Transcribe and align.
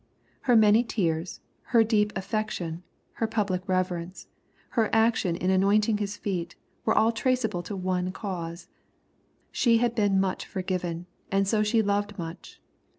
Her 0.49 0.55
many 0.55 0.83
tears, 0.83 1.41
her 1.77 1.83
deep 1.83 2.11
affection, 2.17 2.81
her 3.21 3.27
public 3.27 3.61
reverence, 3.69 4.25
her 4.69 4.89
action 4.91 5.35
in 5.35 5.51
anoint 5.51 5.87
ing 5.89 5.99
His 5.99 6.17
feet, 6.17 6.55
were 6.85 6.95
all 6.95 7.11
traceable 7.11 7.61
to 7.61 7.75
one 7.75 8.11
cause. 8.11 8.67
She 9.51 9.77
had 9.77 9.93
been 9.93 10.19
much 10.19 10.47
forgiven, 10.47 11.05
and 11.31 11.47
so 11.47 11.61
she 11.61 11.83
loved 11.83 12.17
much. 12.17 12.59